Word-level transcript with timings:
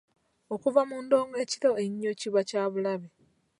Okuva 0.53 0.81
mu 0.89 0.97
ndongo 1.05 1.35
ekiro 1.43 1.71
ennyo 1.85 2.11
kiba 2.19 2.41
kya 2.49 2.63
bulabe. 2.71 3.07